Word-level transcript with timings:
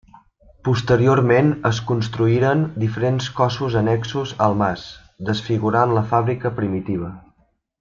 Posteriorment 0.67 1.51
es 1.69 1.81
construïren 1.91 2.63
diferents 2.85 3.29
cossos 3.41 3.77
annexos 3.83 4.33
al 4.47 4.59
mas, 4.63 4.87
desfigurant 5.31 5.95
la 5.99 6.05
fàbrica 6.15 6.55
primitiva. 6.63 7.13